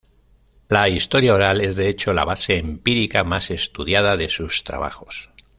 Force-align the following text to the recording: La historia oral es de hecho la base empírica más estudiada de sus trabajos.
La 0.67 0.89
historia 0.89 1.35
oral 1.35 1.61
es 1.61 1.75
de 1.75 1.87
hecho 1.87 2.11
la 2.11 2.25
base 2.25 2.57
empírica 2.57 3.23
más 3.23 3.51
estudiada 3.51 4.17
de 4.17 4.31
sus 4.31 4.63
trabajos. 4.63 5.29